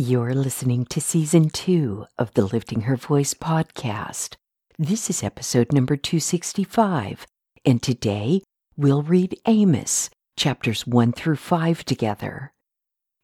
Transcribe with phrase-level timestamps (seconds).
[0.00, 4.36] You're listening to season two of the Lifting Her Voice podcast.
[4.78, 7.26] This is episode number 265,
[7.64, 8.42] and today
[8.76, 12.52] we'll read Amos, chapters 1 through 5 together.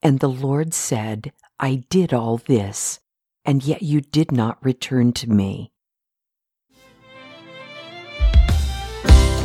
[0.02, 2.99] And the Lord said, I did all this,
[3.45, 5.71] and yet you did not return to me.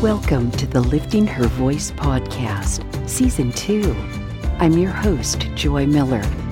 [0.02, 3.96] Welcome to the Lifting Her Voice podcast, season two.
[4.58, 6.24] I'm your host, Joy Miller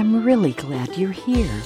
[0.00, 1.60] I'm really glad you're here.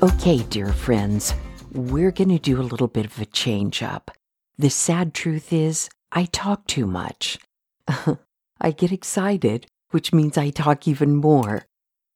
[0.00, 1.34] Okay, dear friends,
[1.72, 4.12] we're going to do a little bit of a change up.
[4.56, 7.38] The sad truth is, I talk too much.
[8.60, 11.66] I get excited, which means I talk even more.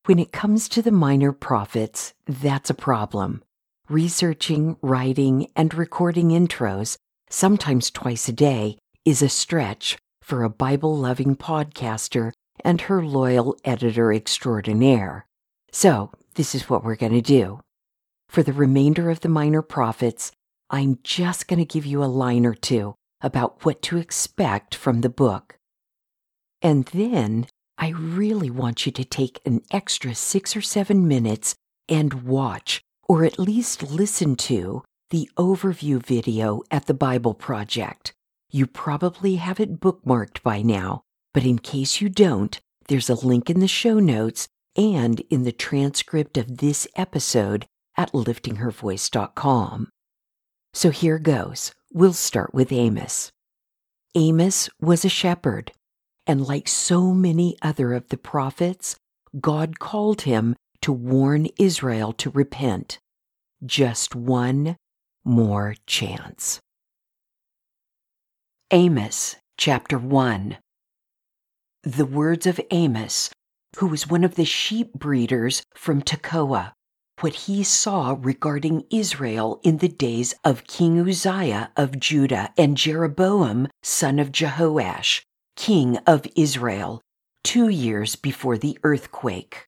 [0.07, 3.43] When it comes to the minor prophets, that's a problem.
[3.89, 6.97] Researching, writing, and recording intros
[7.31, 12.33] sometimes twice a day, is a stretch for a Bible loving podcaster
[12.65, 15.27] and her loyal editor extraordinaire.
[15.73, 17.61] So, this is what we're going to do.
[18.29, 20.33] For the remainder of the Minor Prophets,
[20.71, 25.01] I'm just going to give you a line or two about what to expect from
[25.01, 25.57] the book.
[26.61, 27.47] And then
[27.79, 31.55] I really want you to take an extra six or seven minutes
[31.89, 38.13] and watch, or at least listen to, the overview video at the Bible Project.
[38.51, 43.49] You probably have it bookmarked by now, but in case you don't, there's a link
[43.49, 47.67] in the show notes and in the transcript of this episode
[47.97, 49.89] at liftinghervoice.com.
[50.75, 51.73] So here goes.
[51.91, 53.33] We'll start with Amos.
[54.15, 55.73] Amos was a shepherd,
[56.27, 58.97] and like so many other of the prophets,
[59.41, 62.99] God called him to warn Israel to repent.
[63.65, 64.77] Just one
[65.25, 66.61] more chance.
[68.71, 70.59] Amos chapter 1
[71.83, 73.31] The words of Amos,
[73.77, 76.73] who was one of the sheep breeders from Tekoa,
[77.21, 83.69] what he saw regarding Israel in the days of King Uzziah of Judah and Jeroboam,
[83.83, 85.23] son of Jehoash,
[85.57, 87.01] king of Israel,
[87.43, 89.67] two years before the earthquake.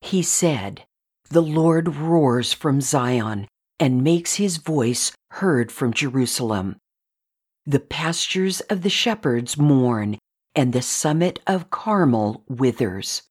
[0.00, 0.84] He said,
[1.30, 3.48] The Lord roars from Zion
[3.80, 6.76] and makes his voice heard from Jerusalem.
[7.66, 10.18] The pastures of the shepherds mourn,
[10.54, 13.22] and the summit of Carmel withers.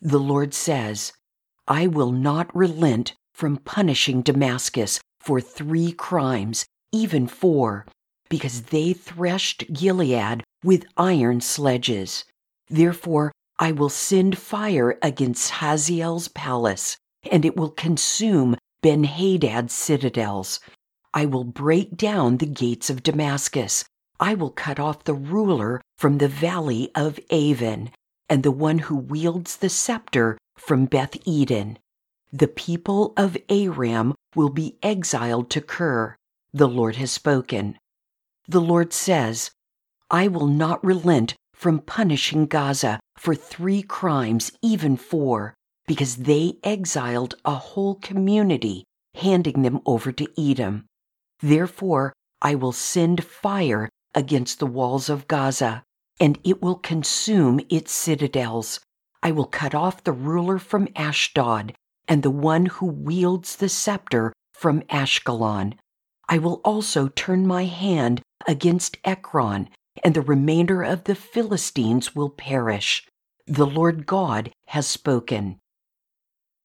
[0.00, 1.12] The Lord says,
[1.68, 7.86] I will not relent from punishing Damascus for three crimes, even four,
[8.28, 12.24] because they threshed Gilead with iron sledges.
[12.68, 16.96] Therefore, I will send fire against Hazael's palace,
[17.30, 20.60] and it will consume Ben Hadad's citadels.
[21.12, 23.84] I will break down the gates of Damascus.
[24.20, 27.90] I will cut off the ruler from the valley of Aven,
[28.28, 31.80] and the one who wields the scepter from Beth Eden.
[32.32, 36.14] The people of Aram will be exiled to Kir.
[36.52, 37.76] The Lord has spoken.
[38.46, 39.50] The Lord says,
[40.12, 45.55] I will not relent from punishing Gaza for three crimes, even four
[45.86, 50.86] because they exiled a whole community, handing them over to Edom.
[51.40, 55.84] Therefore, I will send fire against the walls of Gaza,
[56.18, 58.80] and it will consume its citadels.
[59.22, 61.74] I will cut off the ruler from Ashdod,
[62.08, 65.74] and the one who wields the scepter from Ashkelon.
[66.28, 69.68] I will also turn my hand against Ekron,
[70.02, 73.06] and the remainder of the Philistines will perish.
[73.46, 75.58] The Lord God has spoken.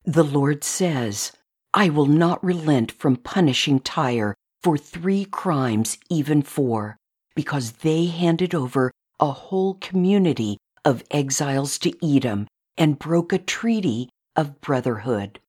[0.05, 1.31] The Lord says,
[1.73, 4.33] I will not relent from punishing Tyre
[4.63, 6.97] for three crimes, even four,
[7.35, 14.09] because they handed over a whole community of exiles to Edom and broke a treaty
[14.35, 15.39] of brotherhood.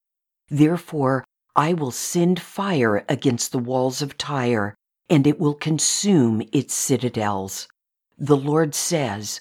[0.51, 1.25] Therefore,
[1.57, 4.75] I will send fire against the walls of Tyre,
[5.09, 7.69] and it will consume its citadels.
[8.19, 9.41] The Lord says,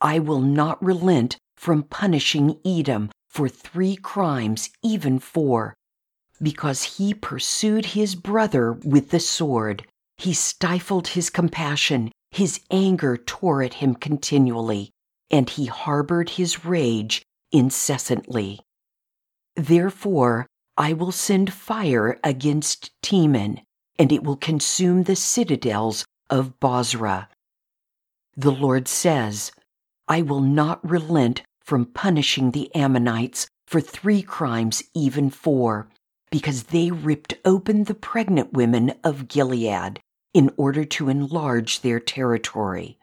[0.00, 5.74] I will not relent from punishing Edom for three crimes, even four,
[6.40, 9.86] because he pursued his brother with the sword.
[10.16, 14.90] He stifled his compassion his anger tore at him continually,
[15.30, 17.22] and he harbored his rage
[17.52, 18.60] incessantly.
[19.54, 20.46] Therefore,
[20.78, 23.60] I will send fire against Teman,
[23.98, 27.28] and it will consume the citadels of Bozrah.
[28.34, 29.52] The Lord says,
[30.08, 35.88] I will not relent from punishing the Ammonites for three crimes, even four,
[36.30, 40.00] because they ripped open the pregnant women of Gilead
[40.32, 42.98] in order to enlarge their territory.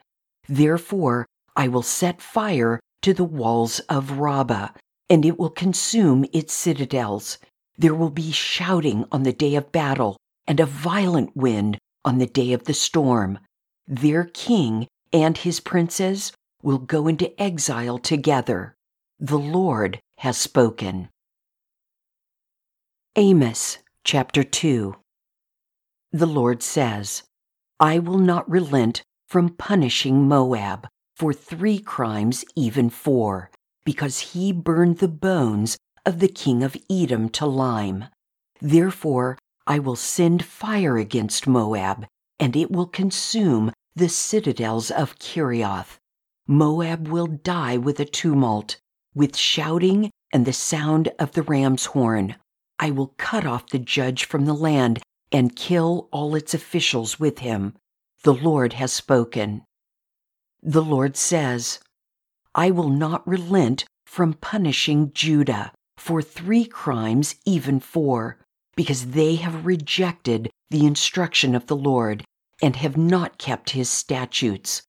[0.47, 1.25] Therefore,
[1.55, 4.69] I will set fire to the walls of Rabbah,
[5.09, 7.37] and it will consume its citadels.
[7.77, 10.17] There will be shouting on the day of battle,
[10.47, 13.39] and a violent wind on the day of the storm.
[13.87, 16.31] Their king and his princes
[16.63, 18.75] will go into exile together.
[19.19, 21.09] The Lord has spoken.
[23.15, 24.95] Amos chapter 2
[26.11, 27.23] The Lord says,
[27.79, 33.51] I will not relent from punishing Moab for three crimes, even four,
[33.85, 38.05] because he burned the bones of the king of Edom to lime.
[38.61, 39.37] Therefore,
[39.67, 42.05] I will send fire against Moab,
[42.39, 45.99] and it will consume the citadels of Kerioth.
[46.47, 48.77] Moab will die with a tumult,
[49.15, 52.35] with shouting and the sound of the ram's horn.
[52.79, 55.01] I will cut off the judge from the land
[55.31, 57.75] and kill all its officials with him.
[58.23, 59.63] The Lord has spoken.
[60.61, 61.79] The Lord says,
[62.55, 68.37] I will not relent from punishing Judah for three crimes, even four,
[68.75, 72.25] because they have rejected the instruction of the Lord
[72.61, 74.83] and have not kept his statutes.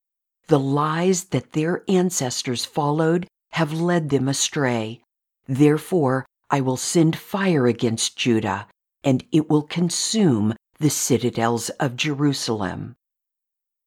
[0.47, 5.01] The lies that their ancestors followed have led them astray.
[5.47, 8.67] Therefore, I will send fire against Judah,
[9.03, 12.97] and it will consume the citadels of Jerusalem.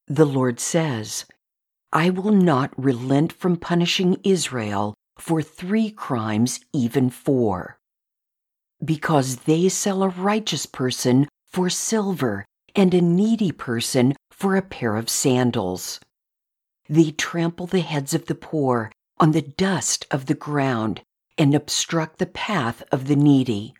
[0.07, 1.25] The Lord says,
[1.94, 7.77] I will not relent from punishing Israel for three crimes, even four.
[8.83, 12.45] Because they sell a righteous person for silver
[12.75, 16.00] and a needy person for a pair of sandals.
[16.89, 21.01] They trample the heads of the poor on the dust of the ground
[21.38, 23.74] and obstruct the path of the needy.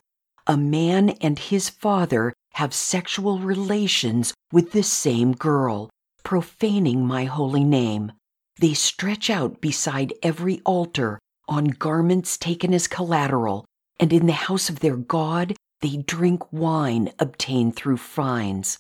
[0.46, 5.90] A man and his father have sexual relations with the same girl,
[6.24, 8.12] profaning my holy name.
[8.60, 13.66] They stretch out beside every altar on garments taken as collateral,
[14.00, 18.80] and in the house of their God they drink wine obtained through fines.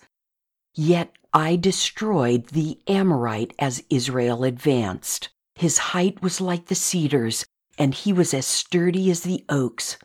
[0.79, 5.29] Yet I destroyed the Amorite as Israel advanced.
[5.55, 7.47] His height was like the cedars,
[7.79, 9.97] and he was as sturdy as the oaks.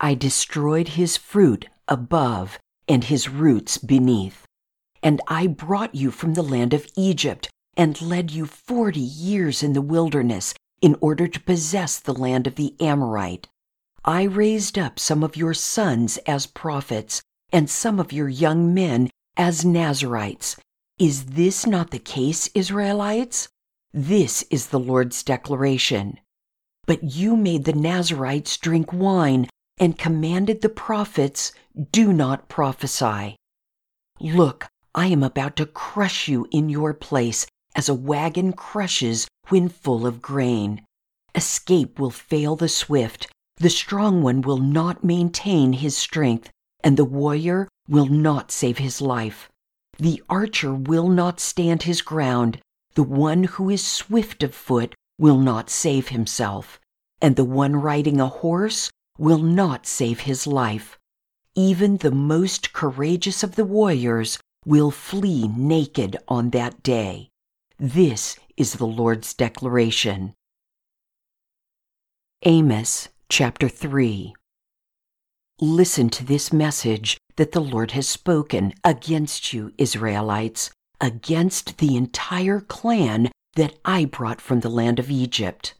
[0.00, 4.46] I destroyed his fruit above and his roots beneath.
[5.02, 9.74] And I brought you from the land of Egypt and led you forty years in
[9.74, 13.48] the wilderness in order to possess the land of the Amorite.
[14.02, 17.20] I raised up some of your sons as prophets,
[17.52, 20.56] and some of your young men as Nazirites.
[20.98, 23.48] Is this not the case, Israelites?
[23.94, 26.20] This is the Lord's declaration.
[26.86, 29.48] But you made the Nazirites drink wine
[29.78, 31.52] and commanded the prophets,
[31.90, 33.36] Do not prophesy.
[34.20, 39.70] Look, I am about to crush you in your place as a wagon crushes when
[39.70, 40.82] full of grain.
[41.34, 43.28] Escape will fail the swift
[43.60, 49.00] the strong one will not maintain his strength, and the warrior will not save his
[49.00, 49.48] life.
[49.98, 52.60] The archer will not stand his ground.
[52.94, 56.78] The one who is swift of foot will not save himself,
[57.20, 60.96] and the one riding a horse will not save his life.
[61.54, 67.28] Even the most courageous of the warriors will flee naked on that day.
[67.78, 70.34] This is the Lord's declaration.
[72.44, 74.34] Amos Chapter 3
[75.60, 82.60] Listen to this message that the Lord has spoken against you, Israelites, against the entire
[82.60, 85.74] clan that I brought from the land of Egypt.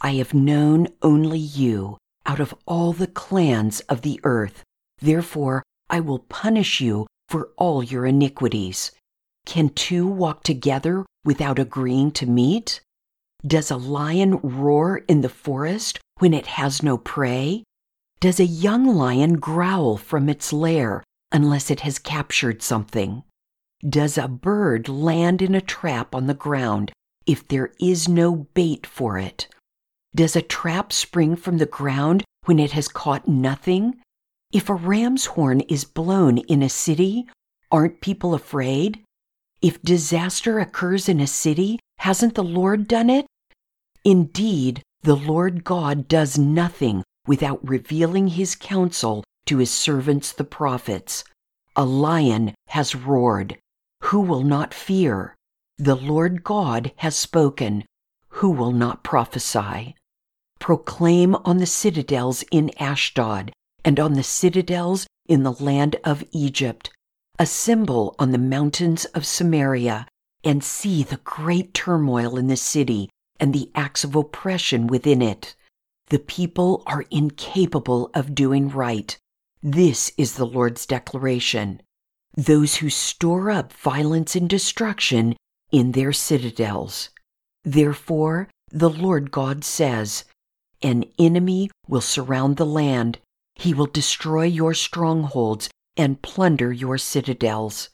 [0.00, 4.62] I have known only you out of all the clans of the earth.
[4.98, 8.92] Therefore, I will punish you for all your iniquities.
[9.44, 12.80] Can two walk together without agreeing to meet?
[13.46, 17.62] Does a lion roar in the forest when it has no prey?
[18.20, 23.22] Does a young lion growl from its lair unless it has captured something?
[23.86, 26.92] Does a bird land in a trap on the ground
[27.26, 29.48] if there is no bait for it?
[30.14, 34.00] Does a trap spring from the ground when it has caught nothing?
[34.52, 37.26] If a ram's horn is blown in a city,
[37.70, 39.02] aren't people afraid?
[39.60, 43.26] If disaster occurs in a city, hasn't the Lord done it?
[44.04, 51.24] Indeed, the Lord God does nothing without revealing his counsel to his servants the prophets.
[51.76, 53.58] A lion has roared.
[54.02, 55.34] Who will not fear?
[55.78, 57.84] The Lord God has spoken.
[58.28, 59.94] Who will not prophesy?
[60.60, 63.52] Proclaim on the citadels in Ashdod
[63.84, 66.90] and on the citadels in the land of Egypt.
[67.38, 70.06] Assemble on the mountains of Samaria
[70.44, 75.56] and see the great turmoil in the city and the acts of oppression within it.
[76.08, 79.16] The people are incapable of doing right.
[79.62, 81.80] This is the Lord's declaration.
[82.36, 85.36] Those who store up violence and destruction
[85.72, 87.08] in their citadels.
[87.64, 90.24] Therefore, the Lord God says,
[90.82, 93.18] An enemy will surround the land.
[93.54, 97.88] He will destroy your strongholds and plunder your citadels.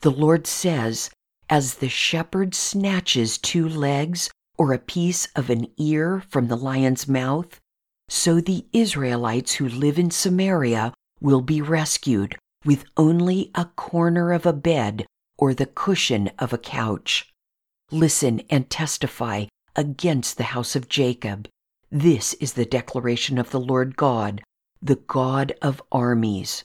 [0.00, 1.10] The Lord says,
[1.50, 7.08] As the shepherd snatches two legs or a piece of an ear from the lion's
[7.08, 7.58] mouth,
[8.10, 14.44] so the Israelites who live in Samaria will be rescued with only a corner of
[14.44, 15.06] a bed
[15.38, 17.32] or the cushion of a couch.
[17.90, 21.48] Listen and testify against the house of Jacob.
[21.90, 24.42] This is the declaration of the Lord God,
[24.82, 26.64] the God of armies.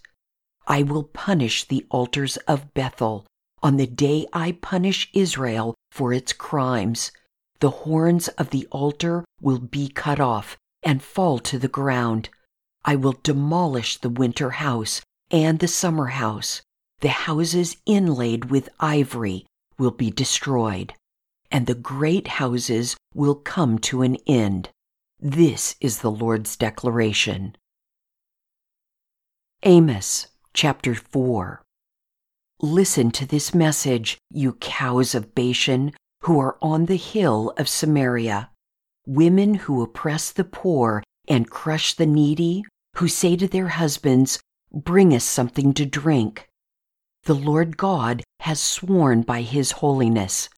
[0.68, 3.26] I will punish the altars of Bethel
[3.64, 7.14] on the day I punish Israel for its crimes
[7.60, 12.30] the horns of the altar will be cut off and fall to the ground.
[12.84, 16.62] I will demolish the winter house and the summer house.
[17.00, 19.46] The houses inlaid with ivory
[19.78, 20.94] will be destroyed,
[21.52, 24.70] and the great houses will come to an end.
[25.20, 27.56] This is the Lord's declaration.
[29.64, 31.62] Amos chapter 4
[32.62, 35.92] Listen to this message, you cows of Bashan,
[36.26, 38.50] who are on the hill of Samaria,
[39.06, 42.64] women who oppress the poor and crush the needy,
[42.96, 44.40] who say to their husbands,
[44.74, 46.48] Bring us something to drink.
[47.26, 50.50] The Lord God has sworn by his holiness.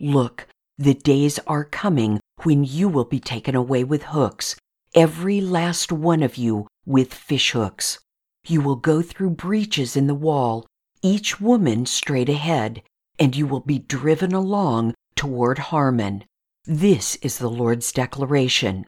[0.00, 4.56] Look, the days are coming when you will be taken away with hooks,
[4.92, 8.00] every last one of you with fishhooks.
[8.48, 10.66] You will go through breaches in the wall,
[11.00, 12.82] each woman straight ahead,
[13.20, 16.24] and you will be driven along toward Harmon.
[16.64, 18.86] This is the Lord's declaration.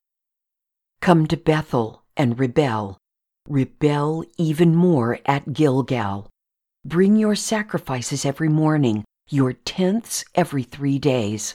[1.00, 2.98] Come to Bethel and rebel.
[3.48, 6.30] Rebel even more at Gilgal.
[6.84, 11.54] Bring your sacrifices every morning, your tenths every three days.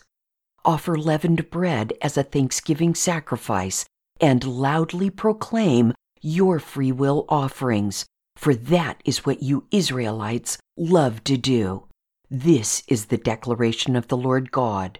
[0.65, 3.85] Offer leavened bread as a thanksgiving sacrifice,
[4.19, 11.37] and loudly proclaim your free will offerings, for that is what you Israelites love to
[11.37, 11.85] do.
[12.31, 14.99] This is the declaration of the Lord God.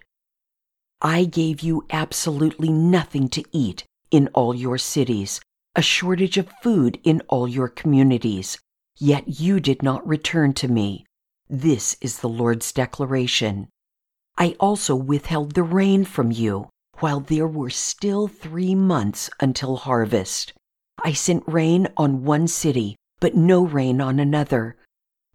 [1.00, 5.40] I gave you absolutely nothing to eat in all your cities,
[5.76, 8.58] a shortage of food in all your communities,
[8.98, 11.06] yet you did not return to me.
[11.48, 13.68] This is the Lord's declaration.
[14.36, 16.68] I also withheld the rain from you
[16.98, 20.52] while there were still three months until harvest.
[21.04, 24.76] I sent rain on one city, but no rain on another.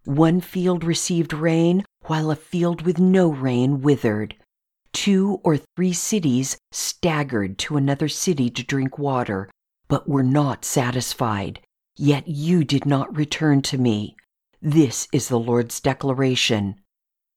[0.06, 4.36] One field received rain, while a field with no rain withered.
[4.94, 9.50] Two or three cities staggered to another city to drink water,
[9.88, 11.60] but were not satisfied.
[11.98, 14.16] Yet you did not return to me.
[14.62, 16.76] This is the Lord's declaration.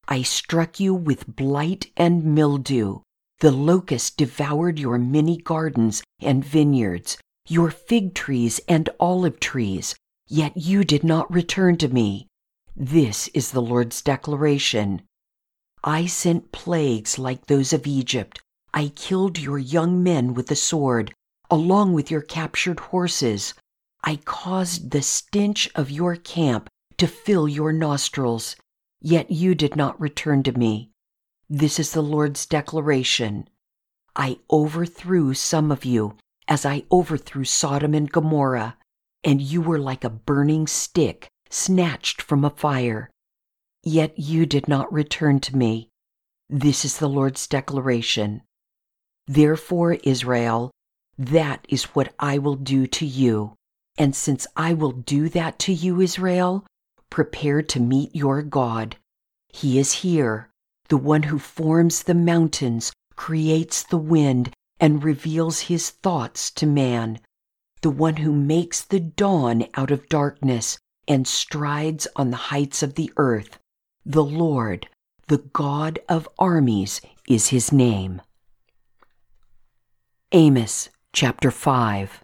[0.06, 3.00] I struck you with blight and mildew.
[3.40, 9.94] The locust devoured your many gardens and vineyards, your fig trees and olive trees,
[10.26, 12.27] yet you did not return to me.
[12.80, 15.02] This is the Lord's declaration.
[15.82, 18.40] I sent plagues like those of Egypt.
[18.72, 21.12] I killed your young men with the sword,
[21.50, 23.54] along with your captured horses.
[24.04, 28.54] I caused the stench of your camp to fill your nostrils,
[29.00, 30.92] yet you did not return to me.
[31.50, 33.48] This is the Lord's declaration.
[34.14, 36.16] I overthrew some of you,
[36.46, 38.76] as I overthrew Sodom and Gomorrah,
[39.24, 43.10] and you were like a burning stick snatched from a fire.
[43.82, 45.88] Yet you did not return to me.
[46.48, 48.42] This is the Lord's declaration.
[49.26, 50.70] Therefore, Israel,
[51.18, 53.54] that is what I will do to you.
[53.96, 56.64] And since I will do that to you, Israel,
[57.10, 58.96] prepare to meet your God.
[59.48, 60.50] He is here,
[60.88, 67.20] the one who forms the mountains, creates the wind, and reveals his thoughts to man,
[67.82, 70.78] the one who makes the dawn out of darkness
[71.08, 73.58] and strides on the heights of the earth,
[74.04, 74.88] the Lord,
[75.26, 78.20] the God of armies is his name.
[80.32, 82.20] Amos chapter 5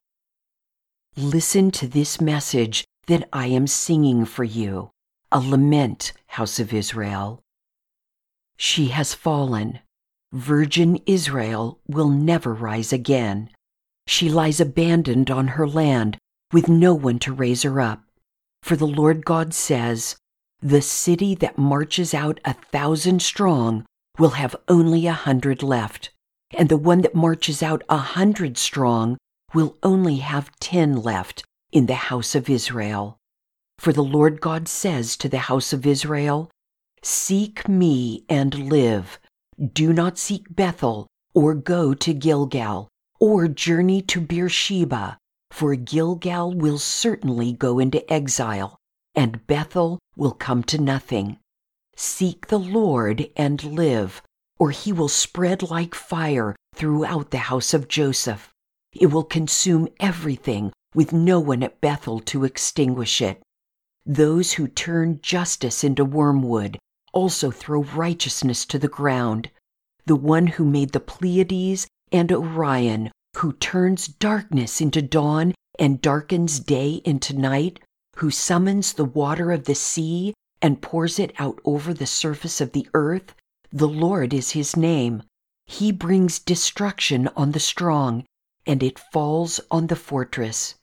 [1.17, 4.91] Listen to this message that I am singing for you,
[5.33, 7.41] a lament, house of Israel.
[8.57, 9.81] She has fallen.
[10.33, 13.51] Virgin Israel will never rise again.
[14.07, 16.19] She lies abandoned on her land
[16.53, 18.04] with no one to raise her up.
[18.65, 20.17] For the Lord God says,
[20.63, 23.85] The city that marches out a thousand strong
[24.19, 26.09] will have only a hundred left,
[26.51, 29.19] and the one that marches out a hundred strong
[29.53, 33.19] will only have ten left in the house of Israel.
[33.79, 36.51] For the Lord God says to the house of Israel,
[37.03, 39.21] Seek me and live.
[39.75, 42.89] Do not seek Bethel, or go to Gilgal,
[43.21, 45.19] or journey to Beersheba,
[45.55, 48.77] for Gilgal will certainly go into exile,
[49.15, 51.39] and Bethel will come to nothing.
[51.95, 54.21] Seek the Lord and live,
[54.59, 58.51] or he will spread like fire throughout the house of Joseph.
[58.93, 63.41] It will consume everything with no one at Bethel to extinguish it.
[64.05, 66.81] Those who turn justice into wormwood
[67.13, 69.51] also throw righteousness to the ground.
[70.07, 76.61] The one who made the Pleiades and Orion, who turns darkness into dawn and darkens
[76.61, 77.81] day into night,
[78.17, 82.73] who summons the water of the sea and pours it out over the surface of
[82.73, 83.35] the earth,
[83.73, 85.23] the Lord is his name.
[85.67, 88.25] He brings destruction on the strong
[88.67, 90.75] and it falls on the fortress.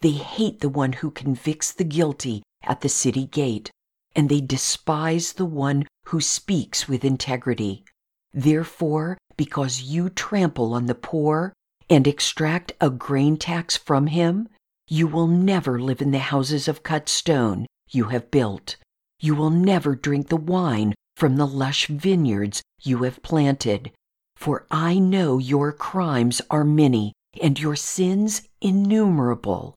[0.00, 3.70] They hate the one who convicts the guilty at the city gate,
[4.14, 7.84] and they despise the one who speaks with integrity.
[8.32, 11.52] Therefore, because you trample on the poor
[11.88, 14.48] and extract a grain tax from him,
[14.88, 18.76] you will never live in the houses of cut stone you have built.
[19.20, 23.92] You will never drink the wine from the lush vineyards you have planted.
[24.36, 29.74] For I know your crimes are many and your sins innumerable.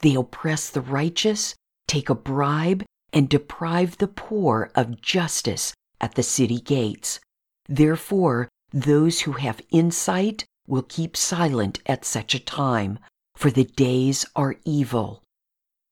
[0.00, 1.54] They oppress the righteous,
[1.86, 7.20] take a bribe, and deprive the poor of justice at the city gates.
[7.68, 12.98] Therefore, those who have insight will keep silent at such a time,
[13.34, 15.22] for the days are evil.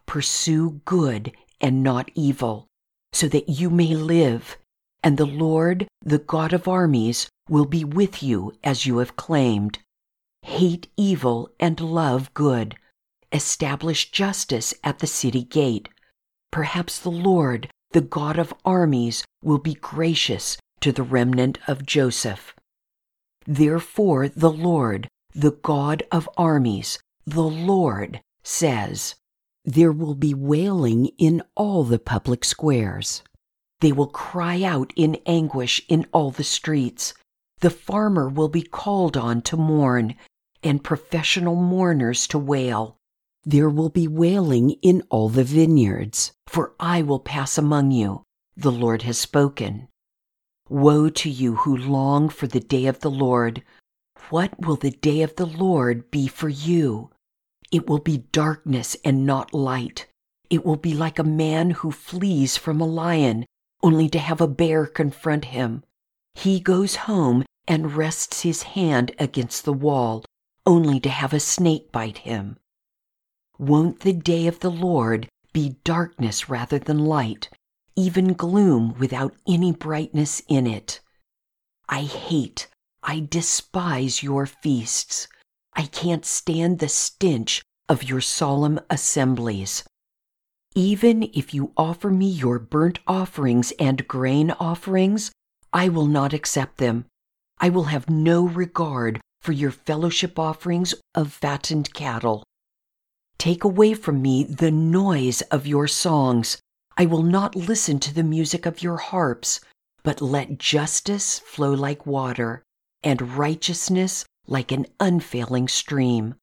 [0.05, 2.67] Pursue good and not evil,
[3.13, 4.59] so that you may live,
[5.03, 9.79] and the Lord, the God of armies, will be with you as you have claimed.
[10.43, 12.77] Hate evil and love good.
[13.33, 15.89] Establish justice at the city gate.
[16.53, 22.55] Perhaps the Lord, the God of armies, will be gracious to the remnant of Joseph.
[23.47, 29.15] Therefore, the Lord, the God of armies, the Lord, says,
[29.65, 33.23] There will be wailing in all the public squares.
[33.81, 37.15] They will cry out in anguish in all the streets.
[37.61, 40.15] The farmer will be called on to mourn
[40.63, 42.97] and professional mourners to wail.
[43.45, 48.25] There will be wailing in all the vineyards, for I will pass among you.
[48.57, 49.89] The Lord has spoken.
[50.69, 53.63] Woe to you who long for the day of the Lord.
[54.31, 57.11] What will the day of the Lord be for you?
[57.71, 60.07] It will be darkness and not light.
[60.51, 63.47] It will be like a man who flees from a lion,
[63.83, 65.85] only to have a bear confront him.
[66.35, 70.25] He goes home and rests his hand against the wall,
[70.65, 72.57] only to have a snake bite him.
[73.59, 77.49] Won't the day of the Lord be darkness rather than light,
[77.97, 81.01] even gloom without any brightness in it?
[81.89, 82.69] I hate,
[83.03, 85.29] I despise your feasts.
[85.75, 89.85] I can't stand the stench of your solemn assemblies.
[90.75, 95.31] Even if you offer me your burnt offerings and grain offerings,
[95.73, 97.07] I will not accept them.
[97.59, 102.43] I will have no regard for your fellowship offerings of fattened cattle.
[103.39, 106.59] Take away from me the noise of your songs.
[106.99, 109.61] I will not listen to the music of your harps,
[110.03, 112.63] but let justice flow like water,
[113.03, 116.37] and righteousness like an unfailing stream.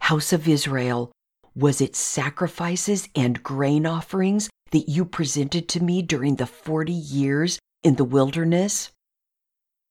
[0.00, 1.10] House of Israel,
[1.54, 7.58] was it sacrifices and grain offerings that you presented to me during the forty years
[7.82, 8.90] in the wilderness?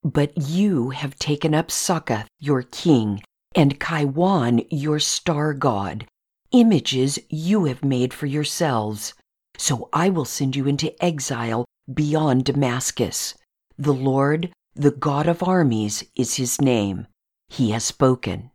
[0.04, 3.24] But you have taken up Sakkuth, your king,
[3.56, 6.06] and Kaiwan, your star god,
[6.52, 9.14] images you have made for yourselves.
[9.58, 13.36] So I will send you into exile beyond Damascus.
[13.78, 17.08] The Lord, the God of armies, is his name.
[17.50, 18.52] He has spoken.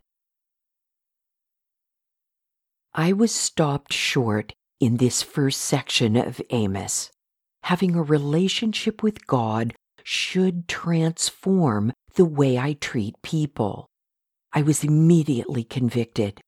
[2.95, 7.11] I was stopped short in this first section of Amos.
[7.65, 13.87] Having a relationship with God should transform the way I treat people.
[14.53, 16.41] I was immediately convicted.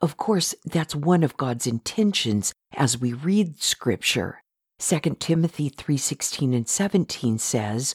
[0.00, 4.42] Of course, that's one of God's intentions as we read scripture.
[4.78, 7.94] 2 Timothy 3:16 and 17 says,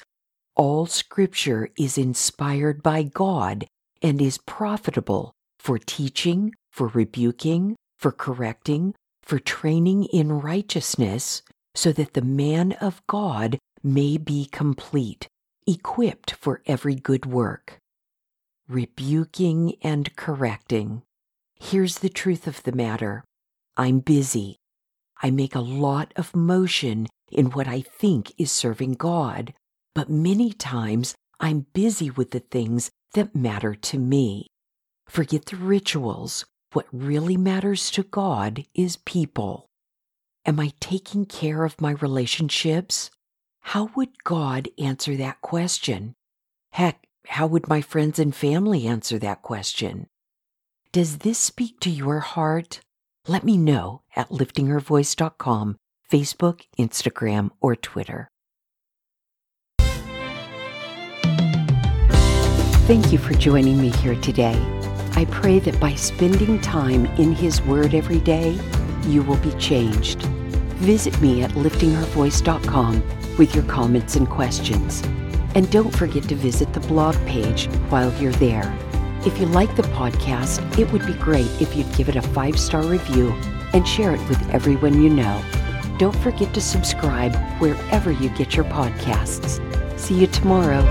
[0.55, 3.67] "All scripture is inspired by God
[4.01, 11.41] and is profitable for teaching, for rebuking, for correcting, for training in righteousness,
[11.73, 15.27] so that the man of God may be complete,
[15.65, 17.79] equipped for every good work."
[18.67, 21.03] Rebuking and correcting.
[21.59, 23.23] Here's the truth of the matter
[23.77, 24.57] I'm busy.
[25.25, 29.55] I make a lot of motion in what I think is serving God,
[29.95, 34.45] but many times I'm busy with the things that matter to me.
[35.07, 36.45] Forget the rituals.
[36.73, 39.65] What really matters to God is people.
[40.45, 43.09] Am I taking care of my relationships?
[43.61, 46.13] How would God answer that question?
[46.73, 50.05] Heck, how would my friends and family answer that question?
[50.91, 52.81] Does this speak to your heart?
[53.27, 55.77] Let me know at liftinghervoice.com,
[56.11, 58.29] Facebook, Instagram, or Twitter.
[62.85, 64.61] Thank you for joining me here today.
[65.13, 68.59] I pray that by spending time in His Word every day,
[69.07, 70.21] you will be changed.
[70.83, 73.01] Visit me at liftinghervoice.com
[73.39, 75.01] with your comments and questions.
[75.55, 78.71] And don't forget to visit the blog page while you're there
[79.25, 82.59] if you like the podcast, it would be great if you'd give it a five
[82.59, 83.31] star review
[83.73, 85.43] and share it with everyone you know.
[85.97, 89.59] Don't forget to subscribe wherever you get your podcasts.
[89.99, 90.83] See you tomorrow.